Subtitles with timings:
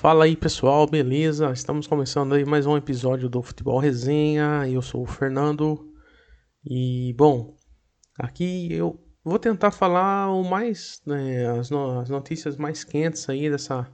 [0.00, 1.50] Fala aí pessoal, beleza?
[1.52, 4.68] Estamos começando aí mais um episódio do Futebol Resenha.
[4.68, 5.90] Eu sou o Fernando
[6.62, 7.56] e bom,
[8.18, 13.48] aqui eu vou tentar falar o mais né, as, no, as, notícias mais quentes aí
[13.48, 13.90] dessa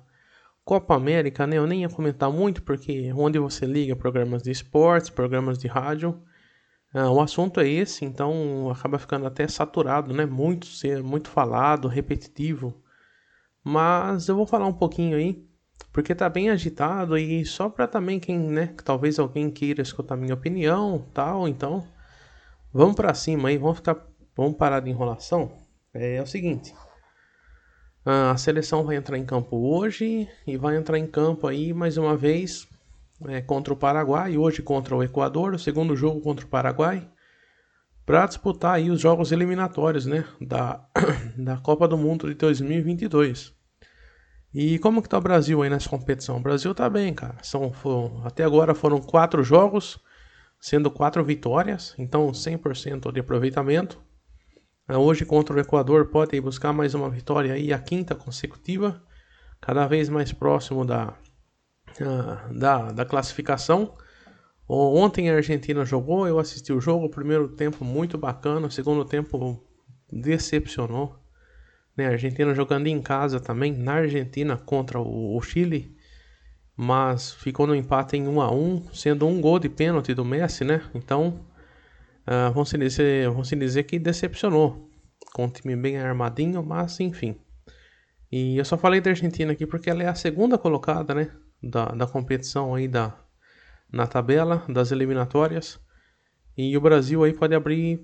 [0.64, 1.56] Copa América, né?
[1.56, 6.20] Eu nem ia comentar muito porque onde você liga programas de esportes, programas de rádio,
[6.92, 10.26] ah, o assunto é esse, então acaba ficando até saturado, né?
[10.26, 12.74] Muito ser muito falado, repetitivo.
[13.62, 15.51] Mas eu vou falar um pouquinho aí
[15.92, 20.34] porque tá bem agitado e só para também quem, né, talvez alguém queira escutar minha
[20.34, 21.86] opinião, tal, então
[22.72, 23.96] vamos para cima aí, vamos ficar,
[24.36, 25.52] vamos parar de enrolação.
[25.94, 26.74] É, é o seguinte,
[28.04, 32.16] a seleção vai entrar em campo hoje e vai entrar em campo aí mais uma
[32.16, 32.66] vez
[33.28, 37.08] é, contra o Paraguai, hoje contra o Equador, o segundo jogo contra o Paraguai,
[38.04, 40.84] para disputar aí os jogos eliminatórios, né, da,
[41.38, 43.54] da Copa do Mundo de 2022.
[44.54, 46.36] E como que tá o Brasil aí nessa competição?
[46.36, 47.36] O Brasil tá bem, cara.
[47.42, 49.98] São, foram, até agora foram quatro jogos,
[50.60, 53.98] sendo quatro vitórias, então 100% de aproveitamento.
[54.86, 59.02] Ah, hoje contra o Equador pode buscar mais uma vitória aí, a quinta consecutiva,
[59.60, 61.14] cada vez mais próximo da,
[62.00, 63.94] ah, da, da classificação.
[64.68, 69.62] Ontem a Argentina jogou, eu assisti o jogo, primeiro tempo muito bacana, segundo tempo
[70.10, 71.21] decepcionou.
[71.96, 72.06] Né?
[72.06, 75.96] A Argentina jogando em casa também, na Argentina contra o, o Chile,
[76.76, 80.64] mas ficou no empate em 1 a 1 sendo um gol de pênalti do Messi,
[80.64, 80.82] né?
[80.94, 81.44] Então,
[82.26, 84.88] uh, vamos, dizer, vamos dizer que decepcionou,
[85.34, 87.36] com um time bem armadinho, mas enfim.
[88.30, 91.30] E eu só falei da Argentina aqui porque ela é a segunda colocada, né?
[91.62, 93.14] Da, da competição aí da,
[93.92, 95.78] na tabela das eliminatórias.
[96.56, 97.96] E o Brasil aí pode abrir,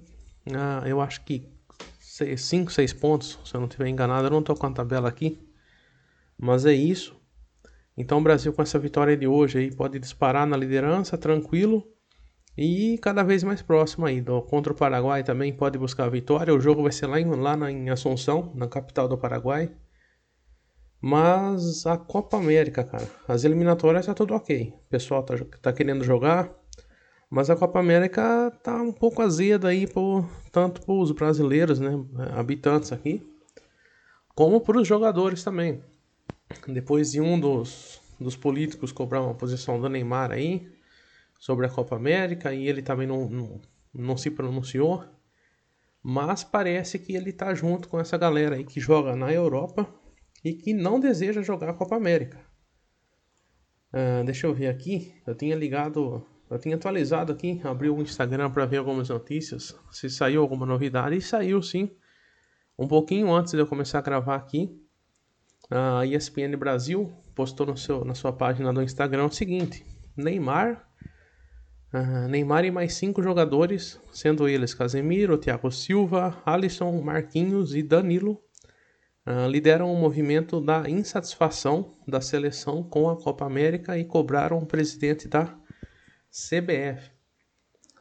[0.46, 1.48] uh, eu acho que
[2.36, 4.26] 5, 6 pontos, se eu não estiver enganado.
[4.26, 5.38] Eu não estou com a tabela aqui,
[6.36, 7.16] mas é isso.
[7.96, 11.84] Então o Brasil com essa vitória de hoje aí pode disparar na liderança tranquilo
[12.56, 14.20] e cada vez mais próximo aí.
[14.20, 16.54] Do, contra o Paraguai também pode buscar a vitória.
[16.54, 19.70] O jogo vai ser lá em, lá na, em Assunção, na capital do Paraguai.
[21.00, 24.74] Mas a Copa América, cara, as eliminatórias tá tudo ok.
[24.76, 26.52] O pessoal tá, tá querendo jogar,
[27.30, 31.90] mas a Copa América tá um pouco azeda aí, por, tanto para os brasileiros, né,
[32.34, 33.22] habitantes aqui,
[34.34, 35.82] como para os jogadores também.
[36.66, 40.70] Depois de um dos, dos políticos cobrar uma posição do Neymar aí
[41.38, 43.60] sobre a Copa América e ele também não, não,
[43.92, 45.04] não se pronunciou,
[46.02, 49.86] mas parece que ele tá junto com essa galera aí que joga na Europa
[50.42, 52.40] e que não deseja jogar a Copa América.
[53.92, 58.50] Uh, deixa eu ver aqui, eu tinha ligado eu tinha atualizado aqui, abri o Instagram
[58.50, 61.90] para ver algumas notícias, se saiu alguma novidade, e saiu sim.
[62.78, 64.70] Um pouquinho antes de eu começar a gravar aqui,
[65.70, 69.84] a ESPN Brasil postou no seu, na sua página do Instagram o seguinte:
[70.16, 70.88] Neymar,
[71.92, 78.40] uh, Neymar e mais cinco jogadores, sendo eles Casemiro, Thiago Silva, Alisson, Marquinhos e Danilo,
[79.26, 84.66] uh, lideram o movimento da insatisfação da seleção com a Copa América e cobraram o
[84.66, 85.54] presidente da
[86.30, 87.10] CBF.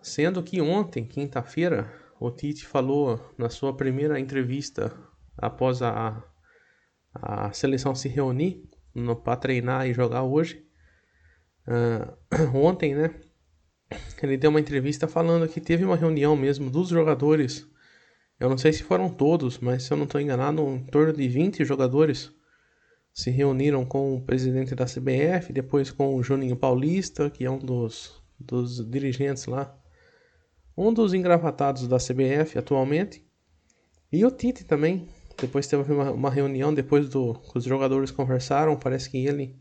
[0.01, 4.95] Sendo que ontem, quinta-feira, o Tite falou na sua primeira entrevista
[5.37, 6.23] após a,
[7.13, 8.63] a seleção se reunir
[9.23, 10.65] para treinar e jogar hoje.
[11.67, 13.13] Uh, ontem, né?
[14.21, 17.69] Ele deu uma entrevista falando que teve uma reunião mesmo dos jogadores.
[18.39, 21.27] Eu não sei se foram todos, mas se eu não estou enganado, em torno de
[21.27, 22.31] 20 jogadores
[23.17, 27.57] se reuniram com o presidente da CBF, depois com o Juninho Paulista, que é um
[27.57, 29.75] dos, dos dirigentes lá,
[30.77, 33.25] um dos engravatados da CBF atualmente,
[34.11, 35.07] e o Tite também.
[35.35, 39.55] Depois teve uma, uma reunião, depois do que os jogadores conversaram, parece que ele,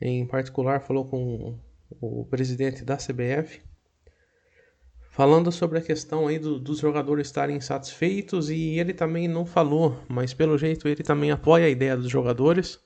[0.00, 1.58] em particular, falou com
[2.00, 3.60] o presidente da CBF,
[5.10, 10.00] falando sobre a questão aí do, dos jogadores estarem insatisfeitos e ele também não falou,
[10.08, 12.80] mas pelo jeito ele também apoia a ideia dos jogadores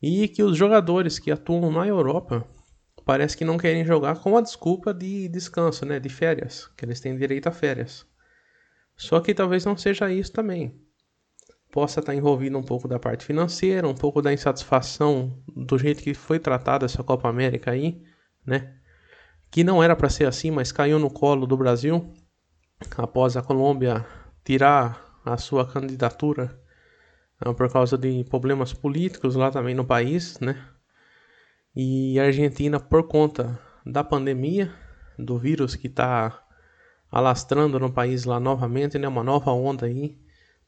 [0.00, 2.46] e que os jogadores que atuam na Europa
[3.04, 7.00] parece que não querem jogar com a desculpa de descanso, né, de férias, que eles
[7.00, 8.06] têm direito a férias.
[8.94, 10.78] Só que talvez não seja isso também.
[11.72, 16.12] Possa estar envolvido um pouco da parte financeira, um pouco da insatisfação do jeito que
[16.12, 18.02] foi tratada essa Copa América aí,
[18.46, 18.76] né?
[19.52, 22.10] Que não era para ser assim, mas caiu no colo do Brasil
[22.96, 24.04] após a Colômbia
[24.42, 26.58] tirar a sua candidatura
[27.44, 30.56] uh, por causa de problemas políticos lá também no país, né?
[31.76, 34.72] E a Argentina por conta da pandemia,
[35.18, 36.42] do vírus que está
[37.10, 39.06] alastrando no país lá novamente, né?
[39.06, 40.18] Uma nova onda aí,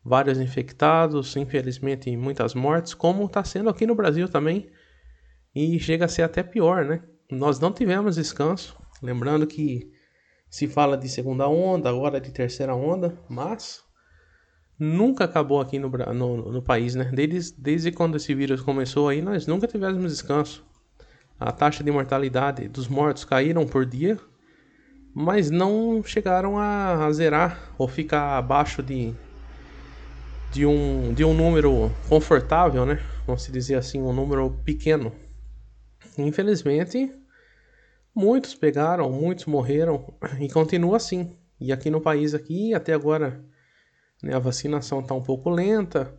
[0.05, 4.71] vários infectados, infelizmente muitas mortes, como está sendo aqui no Brasil também
[5.55, 7.03] E chega a ser até pior, né?
[7.31, 8.77] Nós não tivemos descanso.
[9.03, 9.91] Lembrando que
[10.49, 13.83] se fala de segunda onda, agora de terceira onda, mas
[14.79, 17.11] nunca acabou aqui no, no, no país, né?
[17.13, 20.65] Desde, desde quando esse vírus começou aí, nós nunca tivemos descanso.
[21.39, 24.19] A taxa de mortalidade dos mortos caíram por dia,
[25.15, 29.13] mas não chegaram a, a zerar ou ficar abaixo de,
[30.53, 33.01] de, um, de um número confortável, né?
[33.27, 35.13] Vamos dizer assim, um número pequeno.
[36.17, 37.13] Infelizmente,
[38.15, 41.37] muitos pegaram, muitos morreram e continua assim.
[41.61, 43.45] E aqui no país aqui, até agora,
[44.23, 46.15] né, a vacinação está um pouco lenta.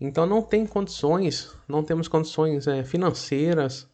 [0.00, 3.88] Então não tem condições, não temos condições é, financeiras,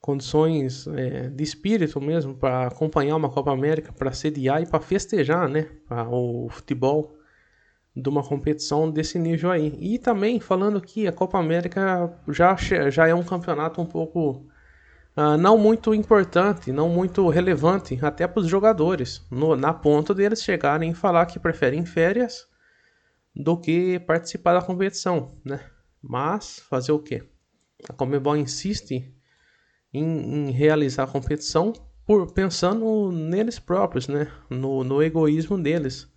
[0.00, 5.48] condições é, de espírito mesmo para acompanhar uma Copa América, para sediar e para festejar,
[5.48, 5.68] né,
[6.10, 7.16] o futebol
[7.94, 9.76] de uma competição desse nível aí.
[9.78, 12.56] E também falando que a Copa América já,
[12.88, 14.49] já é um campeonato um pouco
[15.16, 20.42] uh, não muito importante, não muito relevante até para os jogadores, no, na ponta deles
[20.42, 22.46] chegarem e falar que preferem férias
[23.34, 25.60] do que participar da competição, né?
[26.02, 27.22] Mas fazer o quê?
[27.88, 29.14] A Comebol insiste
[29.92, 31.72] em, em realizar a competição
[32.06, 34.30] por pensando neles próprios, né?
[34.48, 36.08] No, no egoísmo deles,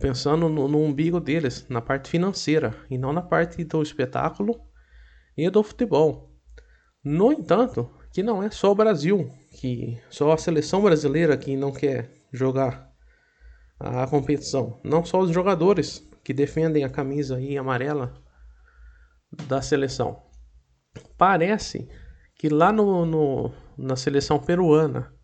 [0.00, 4.60] pensando no, no umbigo deles, na parte financeira e não na parte do espetáculo
[5.36, 6.34] e do futebol.
[7.02, 11.70] No entanto, que não é só o Brasil, que só a seleção brasileira que não
[11.70, 12.92] quer jogar
[13.78, 18.12] a competição, não só os jogadores que defendem a camisa aí amarela
[19.46, 20.20] da seleção.
[21.16, 21.88] Parece
[22.34, 25.14] que lá no, no na seleção peruana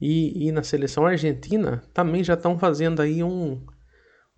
[0.00, 3.66] e, e, na seleção argentina também já estão fazendo aí um,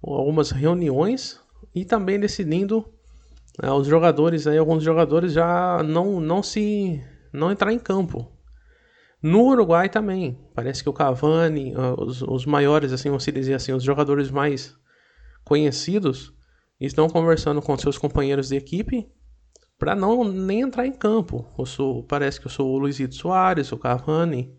[0.03, 1.39] algumas reuniões
[1.75, 2.91] e também decidindo
[3.63, 7.05] né, os jogadores aí alguns jogadores já não não se
[7.35, 8.33] não entrar em campo
[9.23, 13.83] no Uruguai também parece que o Cavani os, os maiores assim vamos dizer assim os
[13.83, 14.77] jogadores mais
[15.45, 16.33] conhecidos
[16.81, 19.07] estão conversando com seus companheiros de equipe
[19.79, 21.47] para não nem entrar em campo.
[21.59, 24.57] Eu sou, parece que eu sou o Luizito Soares, o Cavani,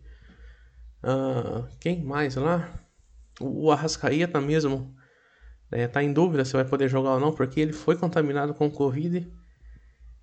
[1.04, 2.80] uh, quem mais lá?
[3.39, 4.95] O Arrascaeta mesmo
[5.72, 8.69] está é, em dúvida se vai poder jogar ou não, porque ele foi contaminado com
[8.69, 9.27] Covid.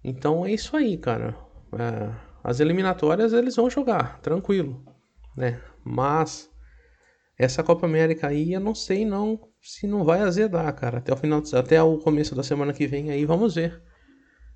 [0.02, 1.36] Então é isso aí, cara.
[1.72, 4.84] Uh, as eliminatórias eles vão jogar, tranquilo,
[5.36, 5.60] né?
[5.84, 6.50] Mas
[7.38, 10.98] essa Copa América aí eu não sei não se não vai azedar, cara.
[10.98, 13.80] Até o final, até o começo da semana que vem aí, vamos ver.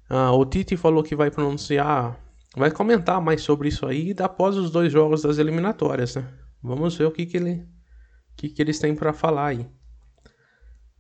[0.09, 2.19] Ah, o Tite falou que vai pronunciar,
[2.57, 6.29] vai comentar mais sobre isso aí após os dois jogos das eliminatórias, né?
[6.63, 7.67] Vamos ver o que que ele,
[8.37, 9.67] que que eles têm para falar aí.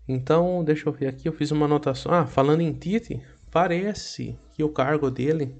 [0.09, 2.12] Então, deixa eu ver aqui, eu fiz uma anotação.
[2.12, 5.53] Ah, falando em Tite, parece que o cargo dele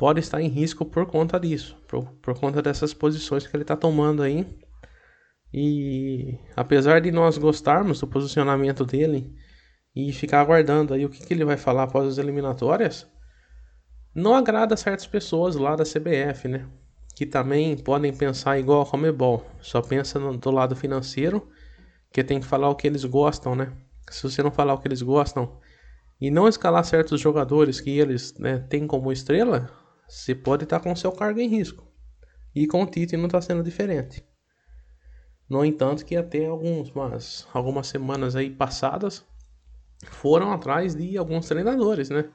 [0.00, 3.76] pode estar em risco por conta disso, por, por conta dessas posições que ele está
[3.76, 4.46] tomando aí
[5.52, 9.30] e apesar de nós gostarmos do posicionamento dele
[9.94, 13.06] e ficar aguardando aí o que, que ele vai falar após as eliminatórias,
[14.14, 16.66] não agrada certas pessoas lá da CBF, né?
[17.14, 21.46] Que também podem pensar igual a Comebol, só pensa no, do lado financeiro,
[22.10, 23.70] que tem que falar o que eles gostam, né?
[24.08, 25.60] Se você não falar o que eles gostam
[26.18, 29.79] e não escalar certos jogadores que eles né, têm como estrela,
[30.10, 31.86] você pode estar com seu cargo em risco.
[32.54, 34.24] E com o Tite não está sendo diferente.
[35.48, 39.24] No entanto, que até algumas, algumas semanas aí passadas
[40.06, 42.28] foram atrás de alguns treinadores, né?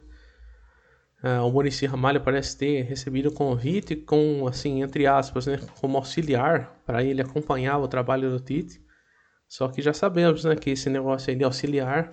[1.24, 6.80] Uh, o Maurício Ramalho parece ter recebido convite com, assim, entre aspas, né, como auxiliar
[6.86, 8.80] para ele acompanhar o trabalho do Tite.
[9.48, 12.10] Só que já sabemos, né, que esse negócio aí de auxiliar,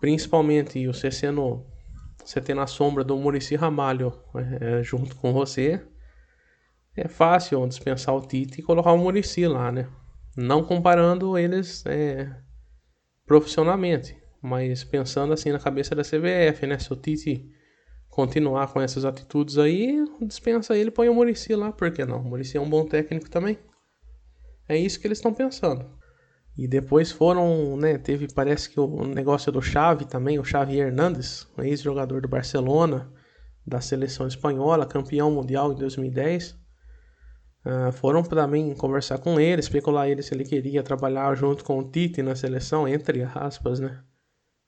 [0.00, 1.64] principalmente você sendo,
[2.24, 4.12] você tendo a sombra do Maurício Ramalho
[4.60, 5.80] é, junto com você,
[6.96, 9.88] é fácil dispensar o Tite e colocar o Murici lá, né?
[10.36, 12.30] Não comparando eles é,
[13.26, 16.78] profissionalmente, mas pensando assim na cabeça da CBF, né?
[16.78, 17.50] Se o Tite
[18.08, 22.20] continuar com essas atitudes aí, dispensa ele, põe o Murici lá, por que não?
[22.20, 23.58] O Murici é um bom técnico também.
[24.68, 25.84] É isso que eles estão pensando.
[26.56, 31.48] E depois foram, né, teve, parece que o negócio do Xavi também, o Xavi Hernandes,
[31.58, 33.12] ex-jogador do Barcelona,
[33.66, 36.56] da seleção espanhola, campeão mundial em 2010.
[37.66, 41.90] Uh, foram também conversar com ele, especular ele se ele queria trabalhar junto com o
[41.90, 44.04] Tite na seleção, entre aspas, né?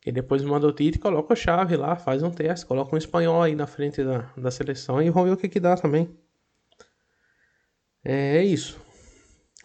[0.05, 3.43] E depois manda o Tite, coloca a chave lá, faz um teste, coloca um espanhol
[3.43, 6.09] aí na frente da, da seleção e vamos ver o que, que dá também.
[8.03, 8.81] É, é isso.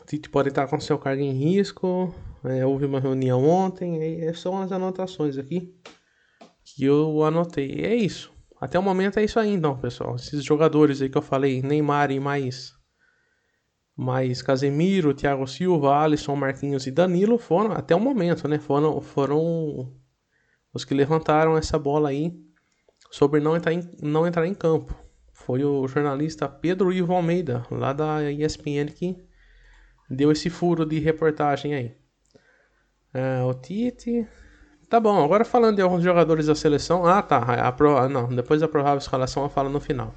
[0.06, 2.14] Tite pode estar com seu cargo em risco.
[2.44, 4.22] É, houve uma reunião ontem.
[4.24, 5.74] É, são as anotações aqui
[6.64, 7.84] que eu anotei.
[7.84, 8.32] É isso.
[8.60, 10.16] até o momento é isso aí, então, pessoal.
[10.16, 12.74] Esses jogadores aí que eu falei, Neymar e mais,
[13.96, 18.60] mais Casemiro, Thiago Silva, Alisson, Marquinhos e Danilo foram, até o momento, né?
[18.60, 19.92] Foram, foram
[20.74, 22.34] os que levantaram essa bola aí
[23.10, 24.96] sobre não entrar em, não entrar em campo.
[25.34, 29.18] Foi o jornalista Pedro Ivo Almeida, lá da ESPN, que
[30.12, 31.96] deu esse furo de reportagem aí.
[33.14, 34.28] É, o Tite.
[34.90, 37.06] Tá bom, agora falando de alguns jogadores da seleção.
[37.06, 37.38] Ah, tá.
[37.38, 38.10] A pro...
[38.10, 40.14] Não, depois da provável escalação eu falo no final.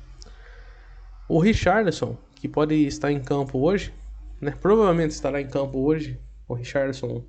[1.28, 3.94] O Richardson, que pode estar em campo hoje,
[4.40, 4.52] né?
[4.60, 6.20] Provavelmente estará em campo hoje.
[6.48, 7.24] O Richardson,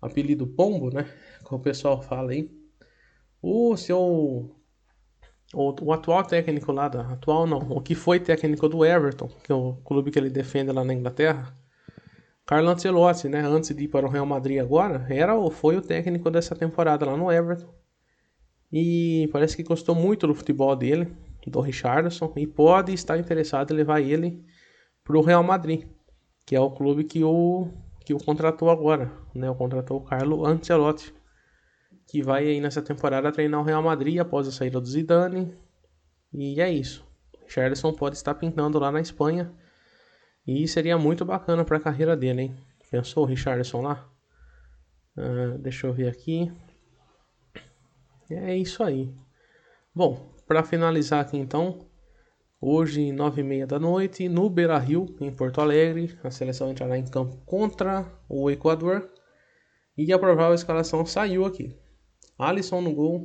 [0.00, 1.06] apelido Pombo, né?
[1.44, 2.50] Como o pessoal fala aí.
[3.42, 4.50] O seu.
[5.52, 7.02] O, o atual técnico lá da.
[7.12, 10.72] Atual não, o que foi técnico do Everton, que é o clube que ele defende
[10.72, 11.54] lá na Inglaterra
[12.46, 15.82] Carlo Ancelotti, né, antes de ir para o Real Madrid agora, era ou foi o
[15.82, 17.72] técnico dessa temporada lá no Everton.
[18.70, 21.10] E parece que gostou muito do futebol dele,
[21.46, 24.44] do Richardson, e pode estar interessado em levar ele
[25.02, 25.84] para o Real Madrid,
[26.44, 27.70] que é o clube que o,
[28.04, 31.14] que o contratou agora, né, o contratou o Carlo Ancelotti,
[32.06, 35.56] que vai aí nessa temporada treinar o Real Madrid após a saída do Zidane.
[36.30, 37.06] E é isso.
[37.46, 39.50] Richardson pode estar pintando lá na Espanha
[40.46, 42.56] e seria muito bacana para a carreira dele, hein?
[42.90, 44.08] Pensou o Richardson lá?
[45.16, 46.52] Uh, deixa eu ver aqui.
[48.30, 49.12] É isso aí.
[49.94, 51.86] Bom, para finalizar aqui então,
[52.60, 56.98] hoje nove e meia da noite no Beira Rio, em Porto Alegre, a seleção entrará
[56.98, 59.10] em campo contra o Equador
[59.96, 61.76] e a provável escalação saiu aqui.
[62.38, 63.24] Alisson no gol,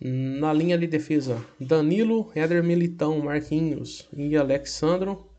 [0.00, 5.30] na linha de defesa Danilo, Éder Militão, Marquinhos e Alexandro.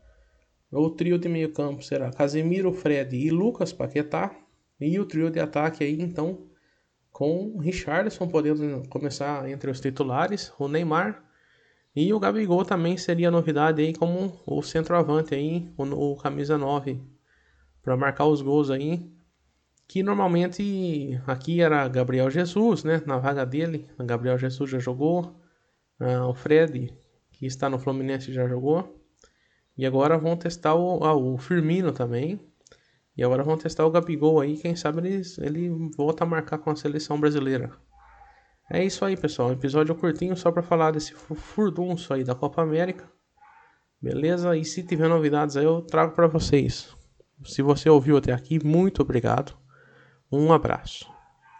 [0.70, 4.34] O trio de meio campo será Casemiro, Fred e Lucas Paquetá.
[4.80, 6.46] E o trio de ataque aí, então,
[7.10, 11.24] com Richardson podendo começar entre os titulares, o Neymar
[11.96, 17.00] e o Gabigol também seria novidade aí como o centroavante aí, o, o camisa 9,
[17.82, 19.10] para marcar os gols aí.
[19.88, 23.02] Que normalmente aqui era Gabriel Jesus, né?
[23.06, 25.40] Na vaga dele, Gabriel Jesus já jogou,
[25.98, 26.92] uh, o Fred,
[27.30, 29.05] que está no Fluminense, já jogou.
[29.76, 32.40] E agora vão testar o, ah, o Firmino também.
[33.16, 34.56] E agora vão testar o Gabigol aí.
[34.56, 37.70] Quem sabe ele, ele volta a marcar com a seleção brasileira.
[38.70, 39.52] É isso aí, pessoal.
[39.52, 43.10] Episódio curtinho só para falar desse furdunço aí da Copa América.
[44.00, 44.56] Beleza?
[44.56, 46.94] E se tiver novidades aí eu trago para vocês.
[47.44, 49.56] Se você ouviu até aqui, muito obrigado.
[50.30, 51.15] Um abraço.